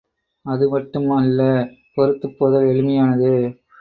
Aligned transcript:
அது 0.45 0.69
மட்டும் 0.69 1.09
அல்ல, 1.09 1.39
பொறுத்துப் 1.95 2.35
போதல் 2.39 2.67
எளிமையானது. 2.67 3.33